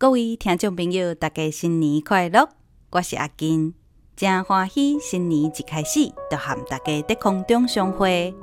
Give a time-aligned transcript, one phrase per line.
[0.00, 2.48] 各位听众朋友，大家新年快乐！
[2.90, 3.74] 我是阿金，
[4.16, 8.34] 真欢喜新年一开始就和大家在空中相会。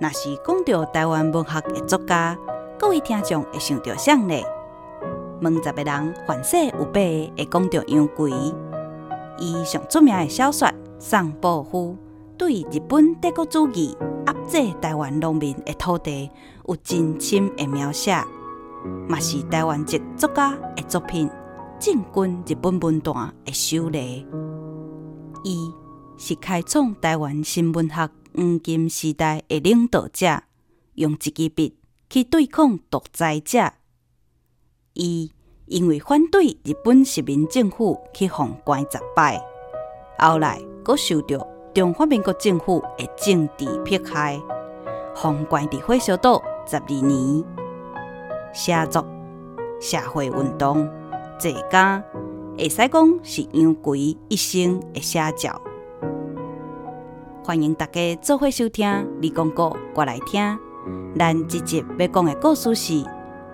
[0.00, 2.34] 若是讲到台湾文学的作家，
[2.78, 4.42] 各位听众会想到谁呢？
[5.42, 8.32] 问十个人，凡世有八会讲到杨贵。
[9.36, 10.66] 伊上著名的小说
[10.98, 11.94] 《桑布夫》，
[12.38, 13.94] 对日本帝国主义
[14.26, 16.30] 压制台湾农民的土地
[16.66, 18.16] 有真深的描写，
[19.08, 21.28] 嘛是台湾籍作家的作品，
[21.78, 24.26] 进军日本文坛的首例。
[25.44, 25.72] 伊
[26.16, 30.42] 是开创台湾新文学黄金时代的领导者，
[30.94, 31.78] 用一支笔
[32.10, 33.72] 去对抗独裁者。
[34.94, 35.32] 伊
[35.66, 39.40] 因为反对日本殖民政府去封关十摆，
[40.18, 44.40] 后来阁受到中华民国政府的政治迫害，
[45.14, 47.57] 封关伫火烧岛十二年。
[48.58, 49.06] 写作
[49.80, 50.90] 社会运动，
[51.38, 52.02] 这家
[52.56, 55.62] 会使讲是杨贵一生的写照。
[57.44, 60.58] 欢迎大家做伙收听，李公哥我来听。
[61.16, 63.04] 咱这集要讲的故事是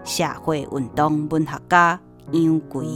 [0.05, 2.87] 社会运动文学家杨贵。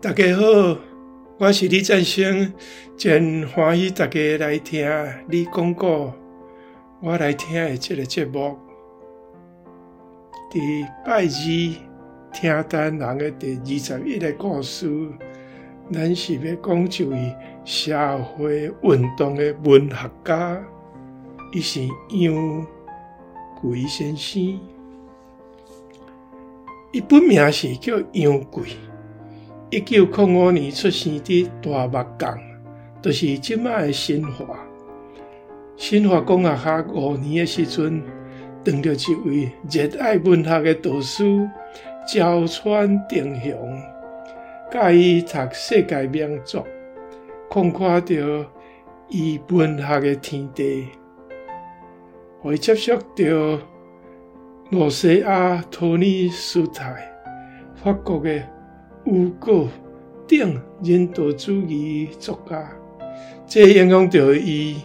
[0.00, 0.78] 大家好，
[1.36, 2.54] 我是李占星，
[2.96, 4.88] 真欢喜大家来听
[5.28, 6.12] 李公哥
[7.02, 8.58] 我来听的这个节目。
[10.50, 11.28] 第拜二
[12.30, 15.10] 听单人的第二十一个故事。
[15.90, 17.34] 咱是要讲一位
[17.64, 20.62] 社会运动的文学家，
[21.52, 22.66] 伊是杨
[23.62, 24.60] 贵先生。
[26.92, 28.68] 伊本名是叫杨贵，
[29.70, 32.38] 一九零五年出生伫大麦港，
[33.00, 34.54] 就是即卖的新华。
[35.80, 38.02] 新华工学校五年的时阵，
[38.62, 41.50] 当着一位热爱文学的导师
[42.06, 43.82] 焦川定雄。
[44.70, 46.66] 佮伊读世界名作，
[47.48, 48.46] 扩阔着
[49.08, 50.86] 伊文学的天地，
[52.42, 53.58] 会接触到
[54.68, 57.10] 罗西亚、托尼斯泰、
[57.74, 58.42] 法国的
[59.04, 59.66] 雨果
[60.28, 62.70] 等人道主义作家，
[63.46, 64.76] 这影响着伊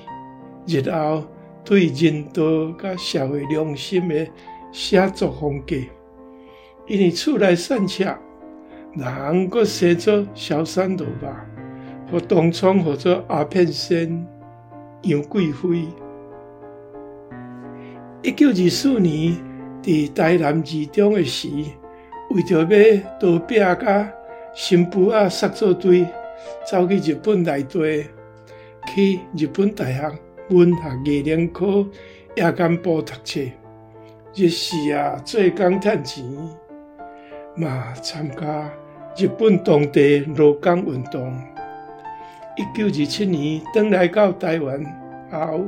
[0.67, 1.23] 日后
[1.63, 2.41] 对人道
[2.77, 4.27] 佮社会良心的
[4.71, 5.75] 写作风格，
[6.87, 8.15] 因为厝内散策。
[8.93, 11.45] 人阁写作小三罗吧，
[12.09, 14.25] 和东窗或者阿片仙
[15.01, 15.85] 杨贵妃。
[18.21, 19.35] 一九二四年，
[19.83, 21.49] 伫台南二中的时，
[22.29, 24.13] 为着要逃避甲
[24.55, 26.07] 新妇仔杀作对，
[26.71, 28.05] 走去日本内地，
[28.95, 30.11] 去日本大学
[30.49, 31.87] 文学艺能科
[32.35, 33.41] 夜间部读册，
[34.35, 36.23] 日时啊做工赚钱，
[37.55, 38.71] 嘛参加。
[39.17, 41.33] 日本当地劳工运动，
[42.57, 44.83] 一九二七年转来到台湾
[45.31, 45.61] 后，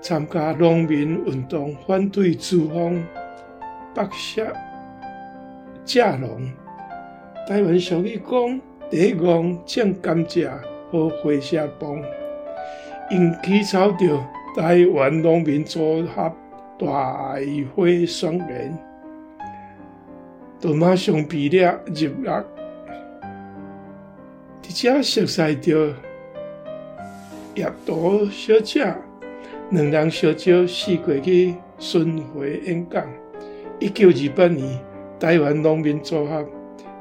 [0.00, 3.04] 参加农民运动，反对资方
[3.94, 4.50] 剥削
[5.84, 6.50] 蔗农。
[7.46, 10.48] 台湾俗语讲：“第一戆种甘蔗，
[10.90, 12.00] 好回社帮。”
[13.10, 14.24] 因起草着
[14.56, 16.32] 台湾农民组合
[16.78, 17.36] 大
[17.74, 18.78] 会宣言。
[20.58, 22.28] 就马上被抓入狱，
[24.62, 25.94] 伫遮熟悉着
[27.56, 28.94] 叶陀小姐，
[29.70, 33.04] 两人相招四过去巡回演讲。
[33.80, 34.78] 一九二八年，
[35.18, 36.46] 台湾农民组合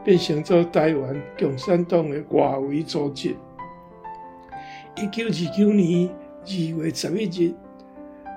[0.04, 3.36] 变成做台湾共产党的外围组织。
[4.96, 6.10] 一九二九年
[6.46, 7.54] 二月十一日，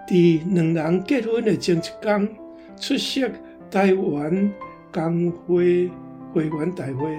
[0.07, 2.29] 伫两人结婚的前一天，
[2.77, 3.25] 出席
[3.71, 4.53] 台湾。
[4.93, 5.91] 工会
[6.33, 7.19] 会员大会，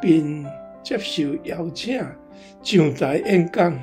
[0.00, 0.46] 并
[0.84, 2.00] 接受邀请
[2.62, 3.76] 上台演讲。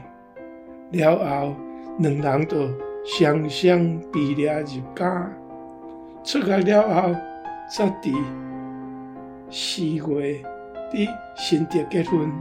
[0.91, 1.55] 了后，
[1.97, 2.69] 两人就
[3.03, 5.29] 双双被抓入家。
[6.23, 7.13] 出来了后，
[7.69, 8.17] 则伫
[9.51, 10.41] 四月
[10.93, 12.31] 伫新竹结婚。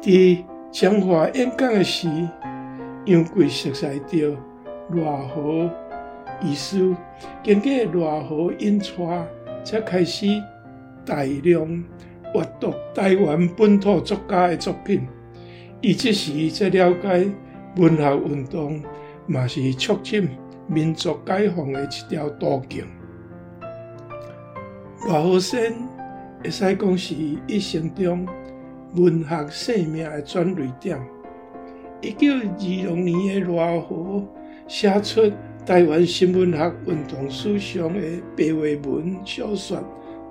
[0.00, 2.08] 伫彰化演讲的时，
[3.06, 4.36] 杨逵熟悉着
[4.90, 5.70] 赖和
[6.42, 6.94] 医师，
[7.42, 9.26] 经过赖和印刷。
[9.64, 10.28] 才开始
[11.04, 11.84] 大量
[12.32, 15.04] 阅读台湾本土作家的作品，
[15.80, 17.28] 伊这时才了解
[17.76, 18.80] 文学运动
[19.26, 20.28] 嘛是促进
[20.68, 22.84] 民族解放的一条途径。
[25.08, 25.60] 赖和生
[26.44, 27.16] 会使讲是
[27.48, 28.24] 一生中
[28.94, 30.98] 文学生命的转捩点。
[32.00, 34.22] 一九二六年的赖和
[34.68, 35.32] 写出
[35.64, 38.00] 台湾新文学运动史上的
[38.36, 38.60] 白话
[38.90, 39.78] 文小说《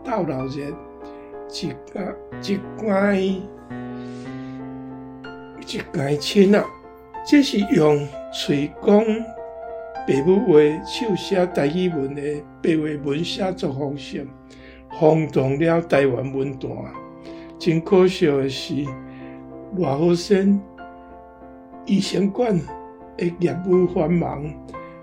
[0.04, 0.63] 斗老热》，
[1.52, 3.44] 一个一关一
[5.92, 6.63] 关亲啊，
[7.25, 9.04] 这是用嘴讲
[10.07, 12.22] 白母话、手写台语文的
[12.62, 14.25] 白话文写作方式，
[14.90, 16.69] 轰动了台湾文坛。
[17.57, 18.74] 真可惜的是，
[19.78, 20.62] 赖和仙
[21.86, 22.60] 医生馆
[23.18, 24.44] 的业务繁忙，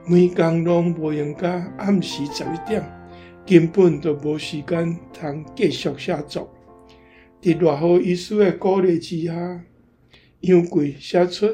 [0.06, 2.84] 每工拢无闲甲暗时十一点，
[3.46, 6.52] 根本就无时间通继续写作。
[7.40, 9.64] 伫赖和医师的鼓励之下，
[10.40, 11.46] 杨贵写出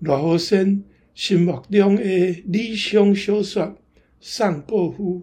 [0.00, 0.84] 赖好生
[1.14, 2.04] 心目中的
[2.46, 3.64] 理想小说
[4.20, 5.20] 《宋伯父》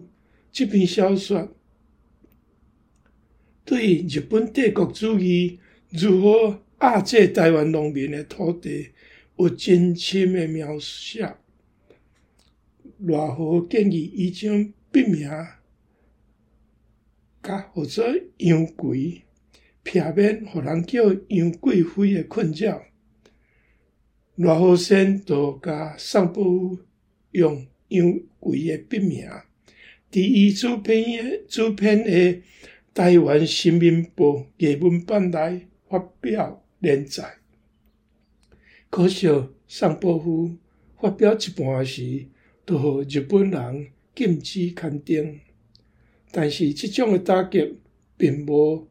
[0.50, 1.55] 这篇小说。
[3.76, 5.58] 对日本帝国主义
[5.90, 8.88] 如何压制台湾农民的土地
[9.36, 11.30] 有真深的描写。
[13.00, 15.28] 赖和建议伊将笔名
[17.42, 18.02] 甲或者
[18.38, 19.20] 杨贵，
[19.82, 22.82] 避免予人叫杨贵妃的困扰。
[24.36, 26.78] 赖和仙就甲宋伯父
[27.32, 29.28] 用杨贵的笔名，
[30.10, 32.40] 伫伊主编的主编的。
[32.96, 37.34] 台湾新民报艺文版内发表连载，
[38.88, 39.28] 可惜
[39.68, 40.56] 宋伯父
[40.98, 42.24] 发表一半时，
[42.64, 45.38] 就予日本人禁止刊登。
[46.32, 47.76] 但是，这种的打击
[48.16, 48.88] 并无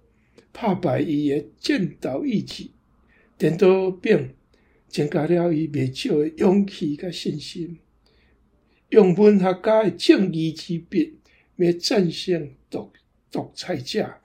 [0.51, 2.69] 打败伊的战斗意志，
[3.39, 4.35] 颠倒并
[4.87, 7.79] 增加了伊未少的勇气甲信心，
[8.89, 11.17] 用文学家的正义之笔
[11.55, 12.91] 来战胜独。
[13.35, 14.15] 独裁者，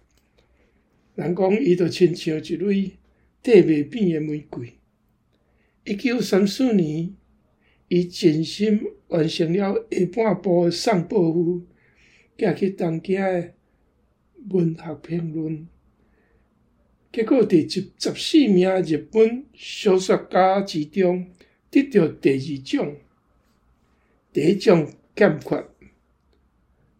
[1.16, 2.92] 人讲伊就亲像一蕊
[3.42, 4.74] 缀袂扁的玫瑰。
[5.84, 7.16] 一九三四年，
[7.88, 11.66] 伊尽心完成了下半部的《宋伯父》，
[12.54, 13.52] 寄去东京的
[14.48, 15.66] 文学评论，
[17.12, 21.28] 结果伫十十四名日本小说家之中
[21.68, 22.96] 得到第二奖，
[24.32, 25.66] 第一奖欠缺，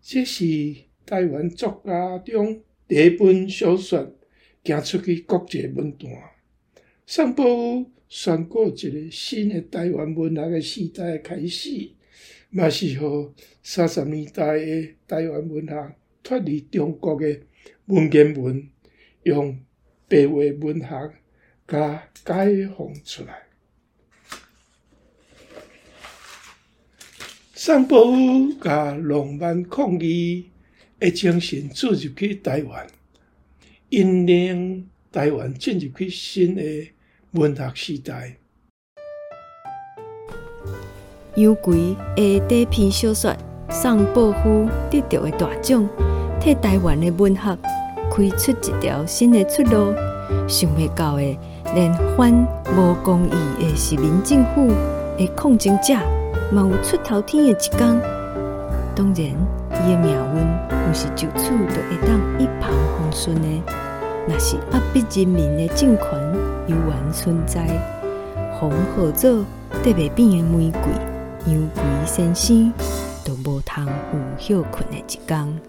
[0.03, 0.90] 这是。
[1.11, 4.15] 台湾作家中第一本小说
[4.63, 6.09] 行出去国际文坛，
[7.05, 11.91] 宋伯父宣告一个新的台湾文学的时代的开始，
[12.51, 17.41] 嘛是互三十年代的台湾文学脱离中国的
[17.87, 18.71] 文言文，
[19.25, 19.59] 用
[20.07, 21.15] 白话文学
[21.67, 23.49] 甲解放出来。
[27.53, 30.47] 宋伯父甲浪漫抗议。
[31.01, 32.87] 会将神注入去台湾，
[33.89, 36.63] 引领台湾进入去新的
[37.33, 38.37] 文学时代。
[41.37, 43.31] 杨逵的第一篇小说
[43.71, 45.89] 《送报夫》得到的大奖，
[46.39, 47.59] 替台湾的文学
[48.11, 49.95] 开出一条新的出路。
[50.47, 51.39] 想未到的，
[51.75, 52.31] 连反
[52.77, 54.69] 无公义的市民政府
[55.17, 55.95] 的抗争者，
[56.53, 58.20] 嘛有出头天的一天。
[58.95, 60.71] 当然，伊的命运。
[60.91, 63.63] 不是就此就会当一帆风顺的，
[64.27, 66.05] 那是压迫人民的政权
[66.67, 67.65] 犹原存在。
[68.59, 69.47] 封号做
[69.85, 70.83] 得袂变的玫瑰，
[71.47, 72.73] 杨逵先生
[73.25, 75.61] 都无通有休困的一天。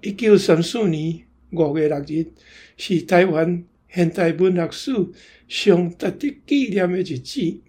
[0.00, 2.32] 一九三四年五月六日
[2.78, 4.92] 是台湾现代文学史
[5.48, 7.60] 上值得纪念的日子。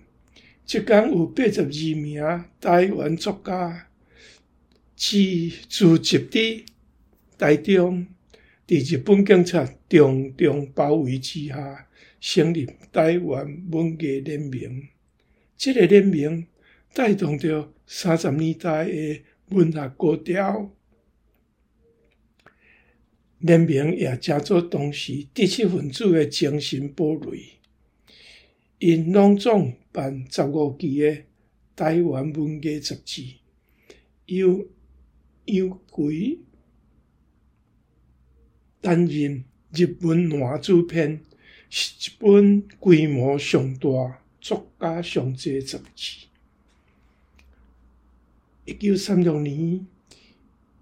[0.70, 2.22] 浙江有八十二名
[2.62, 3.88] 台湾作家。
[4.96, 5.18] 自
[5.68, 6.64] 自集伫
[7.40, 8.06] 台中，
[8.68, 11.88] 在日本警察重重包围之下，
[12.22, 14.88] 成立台湾文艺联盟。
[15.58, 16.46] 这个联盟
[16.94, 20.72] 带动着三十年代的文学高潮。
[23.40, 27.59] 联盟也成做当时知识分子的精神堡垒。
[28.80, 31.26] 因拢总办十五期诶
[31.76, 33.24] 台湾文艺杂志，
[34.26, 34.68] 由。
[35.52, 36.42] 杨逵
[38.82, 39.44] 担任
[39.74, 41.22] 日本男主编，
[41.72, 46.28] 是一本规模上大、作家上济杂志。
[48.66, 49.88] 一九三六年，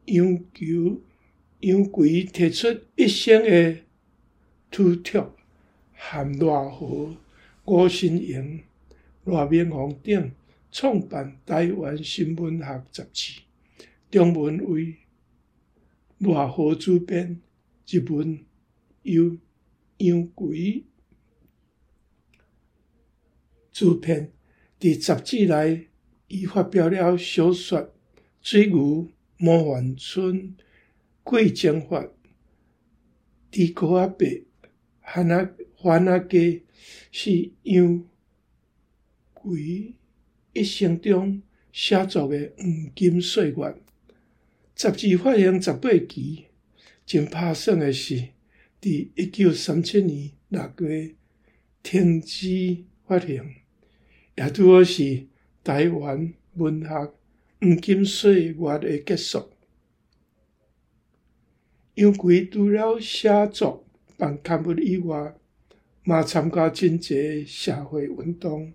[0.07, 0.99] 杨九
[1.61, 3.77] 杨逵提出一生的
[4.69, 5.31] 图图，
[5.93, 7.15] 和赖和、
[7.67, 8.61] 郭新荣、
[9.25, 10.31] 赖明凤等
[10.71, 13.41] 创办台湾新闻学杂志。
[14.09, 14.95] 中文为
[16.19, 17.41] 赖和主编，
[17.85, 18.39] 日文
[19.01, 19.37] 由
[19.97, 20.85] 杨贵
[23.73, 24.31] 主编，
[24.79, 25.89] 伫杂志内，
[26.29, 27.79] 伊发表了小说
[28.39, 28.77] 《水牛》
[29.35, 30.35] 《模范村》
[31.21, 32.01] 《贵正法》
[33.67, 34.25] 《猪哥阿伯》
[35.01, 36.27] 《番仔番仔家》
[37.11, 38.03] 是杨
[39.33, 39.93] 贵
[40.53, 41.41] 一生中
[41.71, 43.75] 写作的黄金岁月。
[44.75, 46.45] 杂志发行十八期，
[47.05, 48.29] 真拍算的是，
[48.79, 51.15] 伫一九三七年六月
[51.81, 53.55] 停止发行，
[54.35, 55.25] 也拄好是
[55.63, 57.13] 台湾文学
[57.59, 59.49] 黄金岁月的结束。
[61.95, 63.83] 杨逵除了写作、
[64.15, 65.35] 办刊物以外，
[66.07, 68.71] 嘛参加真侪社会运动，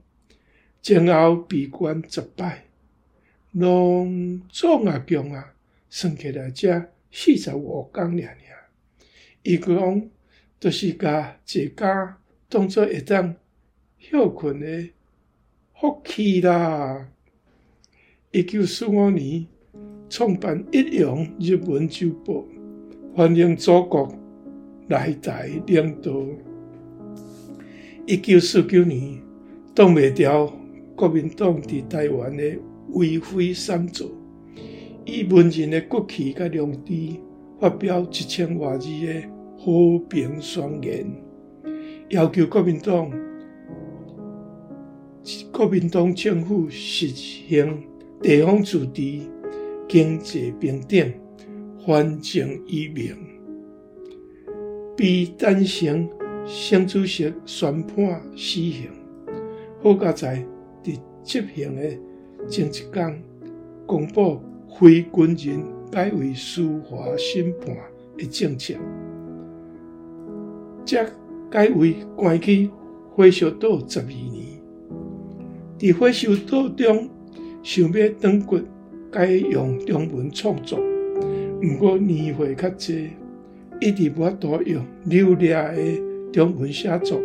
[0.83, 2.65] 前后闭关十摆，
[3.53, 5.55] 拢总啊强啊！
[5.89, 8.69] 算起来才四十五天尔尔，
[9.43, 10.11] 伊讲
[10.61, 12.19] 着是甲这家
[12.51, 13.35] 当作会当
[13.99, 14.91] 休困的
[15.81, 17.09] 福气啦。
[18.31, 19.47] 一九四五年
[20.11, 22.35] 创办《一阳日文周报》，
[23.17, 24.15] 欢迎祖国
[24.89, 26.52] 来台领导。
[28.05, 29.21] 一九四九年
[29.73, 30.53] 挡袂牢
[30.97, 32.59] 国民党伫台湾的
[32.95, 34.11] 为非三座。
[35.05, 36.93] 以文人的骨气甲良知，
[37.61, 39.23] 发表一千多字的
[39.57, 41.07] 和平宣言，
[42.09, 43.09] 要求国民党
[45.53, 47.85] 国民党政府实行
[48.21, 49.21] 地方自治、
[49.89, 51.13] 经济平等、
[51.79, 53.15] 环境移民，
[54.97, 56.09] 被陈诚
[56.47, 58.89] 省主席宣判死刑。
[59.83, 60.45] 好佳在
[60.83, 61.83] 伫执行的
[62.49, 63.23] 前一天
[63.87, 64.41] 公布。
[64.81, 67.77] 非军人改为司法审判
[68.17, 68.75] 的政策，
[70.85, 71.07] 则
[71.51, 72.69] 改为关起
[73.11, 74.61] 火烧岛十二年。
[75.79, 77.09] 伫火烧岛中，
[77.63, 78.59] 想要转骨
[79.11, 80.81] 改用中文创作，
[81.63, 83.11] 毋过年岁较济，
[83.79, 85.75] 一直无法度用流利的
[86.33, 87.21] 中文写作，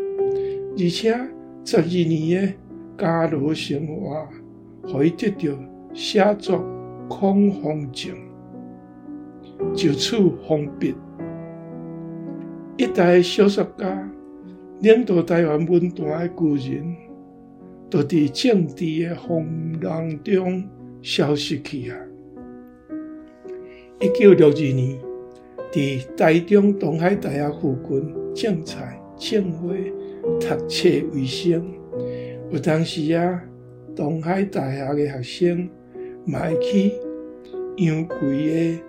[0.78, 1.18] 而且
[1.64, 2.54] 十二年的
[2.98, 4.28] 家奴生活，
[4.84, 5.58] 互伊得到
[5.94, 6.64] 写作。
[7.10, 8.14] 孔方正
[9.74, 10.94] 就此封笔，
[12.76, 14.12] 一代小说家，
[14.82, 16.96] 领导台湾文坛的巨人，
[17.90, 20.62] 都伫政治的风浪中
[21.02, 21.98] 消失去啊！
[24.02, 25.00] 一九六二年，
[25.72, 29.74] 伫台中东海大学附近种菜种花
[30.40, 31.66] 读册为生。
[32.52, 33.44] 有当时啊，
[33.96, 35.70] 东海大学的学生。
[36.30, 36.92] 买去
[37.78, 38.80] 杨逵的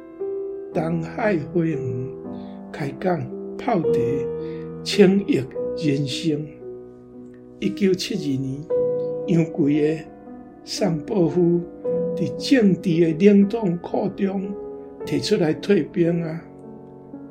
[0.75, 1.79] 东海花园
[2.73, 3.25] 开讲
[3.57, 4.01] 泡茶，
[4.83, 5.41] 请益
[5.77, 6.45] 人生。
[7.61, 8.61] 一九七二年，
[9.29, 10.05] 杨逵的
[10.65, 11.61] 桑伯夫
[12.17, 14.53] 伫政治的冷冻库中
[15.07, 16.43] 提出来退兵啊！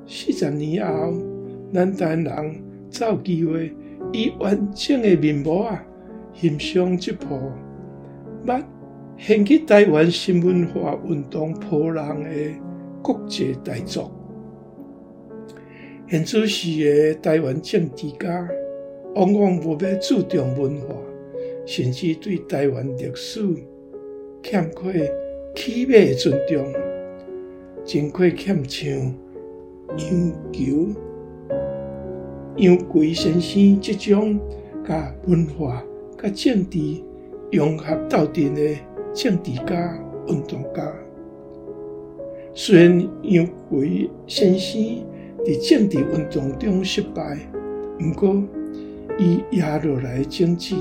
[0.08, 1.14] 四十年后，
[1.74, 2.26] 咱台人
[2.90, 3.74] 才有机会
[4.12, 5.84] 以完整的面貌啊
[6.34, 7.40] 欣赏这部。
[9.18, 12.30] 掀起台湾新文化运动波浪的
[13.02, 14.12] 国际大作，
[16.08, 18.48] 现此时的台湾政治家
[19.16, 20.96] 往往无要注重文化，
[21.66, 23.42] 甚至对台湾历史
[24.44, 25.12] 欠缺
[25.56, 26.74] 起码的尊重，
[27.84, 28.90] 真亏欠像
[29.98, 30.94] 杨球、
[32.58, 34.40] 杨逵先生这种
[34.86, 35.84] 甲文化、
[36.22, 37.02] 甲政治
[37.52, 38.76] 融合斗阵的。
[39.14, 40.94] 政治家、运动家，
[42.54, 44.80] 虽然杨逵先生
[45.44, 47.40] 伫政治运动中失败，
[48.00, 48.44] 毋过
[49.18, 50.76] 伊压落来政治，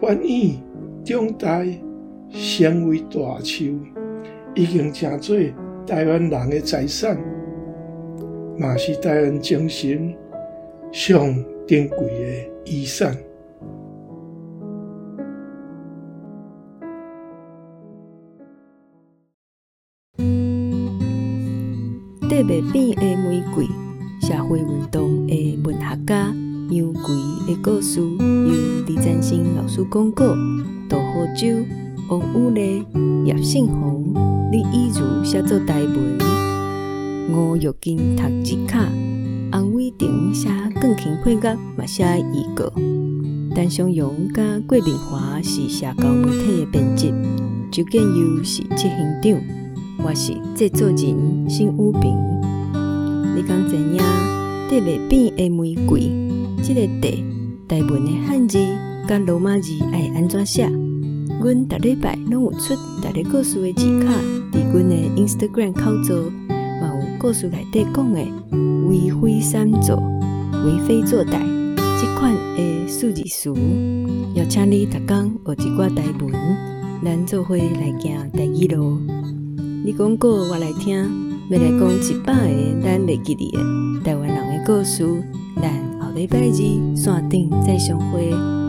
[0.00, 0.60] 反映
[1.04, 1.78] 中台
[2.30, 3.78] 成为大树，
[4.56, 5.36] 已经成做
[5.86, 7.16] 台湾人的财产，
[8.58, 10.12] 嘛是台湾精神
[10.92, 11.34] 上
[11.66, 13.16] 珍贵的遗产。
[22.28, 23.66] 特别变的玫瑰，
[24.20, 26.34] 社会运动的文学家
[26.70, 30.36] 杨逵的故事，由李占星老师讲过，
[30.90, 31.64] 杜浩洲、
[32.10, 32.86] 王宇丽、
[33.24, 34.12] 叶圣宏、
[34.50, 36.18] 李以如写作台文，
[37.32, 38.86] 吴玉金读字卡，
[39.98, 40.48] 洪伟霆写
[40.80, 42.72] 钢琴配乐，嘛写预告。
[43.54, 47.12] 陈松勇甲郭明华是社交媒体的编辑，
[47.70, 49.42] 周建佑是执行长。
[50.04, 52.16] 我是制作人辛武平，
[53.36, 54.04] 你讲怎样？
[54.68, 56.10] 得袂变的玫瑰，
[56.62, 57.22] 这个“得”
[57.68, 58.58] 台文的汉字
[59.06, 60.66] 甲罗马字爱安怎写？
[61.40, 64.12] 阮逐礼拜拢有出逐个故事的字卡，
[64.50, 68.20] 伫阮的 Instagram 口做，嘛有故事内底讲的
[68.88, 69.96] 为非三做，
[70.64, 71.38] 为非作歹，
[71.98, 73.54] 即款的数字词，
[74.34, 76.32] 邀请你逐天学一寡台文，
[77.04, 78.98] 咱做伙来行台语咯。
[79.84, 80.96] 你讲过我来听，
[81.50, 81.92] 要来讲。
[82.02, 83.58] 一百个咱袂记得的
[84.04, 85.04] 台湾人的故事，
[85.60, 85.70] 咱
[86.00, 88.61] 后礼拜日线顶再相会。